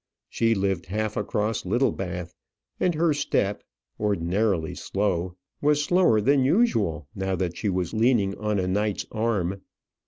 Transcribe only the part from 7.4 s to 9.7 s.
she was leaning on a knight's arm.